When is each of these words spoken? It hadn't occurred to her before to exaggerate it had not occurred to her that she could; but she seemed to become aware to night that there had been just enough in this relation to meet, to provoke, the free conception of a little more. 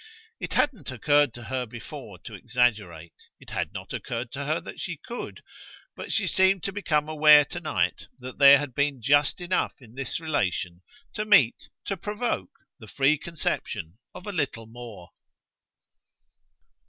It 0.39 0.53
hadn't 0.53 0.89
occurred 0.89 1.31
to 1.35 1.43
her 1.43 1.67
before 1.67 2.17
to 2.23 2.33
exaggerate 2.33 3.13
it 3.39 3.51
had 3.51 3.71
not 3.71 3.93
occurred 3.93 4.31
to 4.31 4.45
her 4.45 4.59
that 4.59 4.79
she 4.79 4.97
could; 4.97 5.43
but 5.95 6.11
she 6.11 6.25
seemed 6.25 6.63
to 6.63 6.71
become 6.71 7.07
aware 7.07 7.45
to 7.45 7.59
night 7.59 8.07
that 8.17 8.39
there 8.39 8.57
had 8.57 8.73
been 8.73 9.03
just 9.03 9.39
enough 9.39 9.75
in 9.79 9.93
this 9.93 10.19
relation 10.19 10.81
to 11.13 11.23
meet, 11.23 11.69
to 11.85 11.97
provoke, 11.97 12.49
the 12.79 12.87
free 12.87 13.15
conception 13.15 13.99
of 14.15 14.25
a 14.25 14.31
little 14.31 14.65
more. 14.65 15.11